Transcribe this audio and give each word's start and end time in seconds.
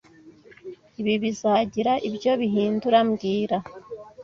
Ibi 0.99 1.13
bizagira 1.23 1.93
ibyo 2.07 2.31
bihindura 2.41 2.99
mbwira 3.09 3.57